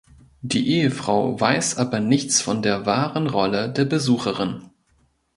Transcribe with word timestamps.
Die 0.41 0.67
Ehefrau 0.67 1.39
weiß 1.39 1.77
aber 1.77 1.99
nichts 1.99 2.41
von 2.41 2.63
der 2.63 2.87
wahren 2.87 3.27
Rolle 3.27 3.71
der 3.71 3.85
Besucherin. 3.85 4.71